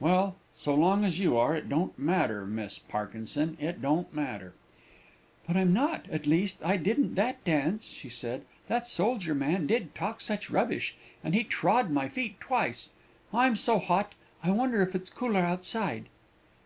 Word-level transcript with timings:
"Well, 0.00 0.36
so 0.54 0.74
long 0.74 1.02
as 1.06 1.18
you 1.18 1.38
are, 1.38 1.56
it 1.56 1.66
don't 1.70 1.98
matter, 1.98 2.44
Miss 2.44 2.78
Parkinson 2.78 3.56
it 3.58 3.80
don't 3.80 4.12
matter." 4.12 4.52
"But 5.46 5.56
I'm 5.56 5.72
not 5.72 6.04
at 6.10 6.26
least, 6.26 6.58
I 6.62 6.76
didn't 6.76 7.14
that 7.14 7.42
dance," 7.42 7.86
she 7.86 8.10
said. 8.10 8.44
"That 8.66 8.86
soldier 8.86 9.34
man 9.34 9.66
did 9.66 9.94
talk 9.94 10.20
such 10.20 10.50
rubbish, 10.50 10.94
and 11.24 11.34
he 11.34 11.42
trod 11.42 11.86
on 11.86 11.94
my 11.94 12.10
feet 12.10 12.38
twice. 12.38 12.90
I'm 13.32 13.56
so 13.56 13.78
hot! 13.78 14.14
I 14.42 14.50
wonder 14.50 14.82
if 14.82 14.94
it's 14.94 15.08
cooler 15.08 15.40
outside?" 15.40 16.10